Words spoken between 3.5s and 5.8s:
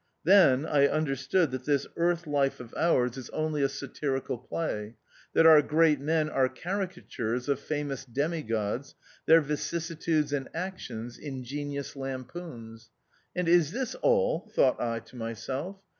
a satirical play, that our